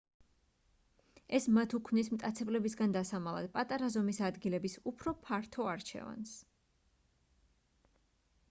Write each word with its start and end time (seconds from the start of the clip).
ეს 1.39 1.45
მათ 1.57 1.75
უქმნის 1.79 2.09
მტაცებლებისგან 2.13 2.95
დასამალად 2.95 3.49
პატარა 3.57 3.89
ზომის 3.97 4.23
ადგილების 4.31 4.79
უფრო 4.93 5.15
ფართო 5.27 5.67
არჩევანს 5.75 6.33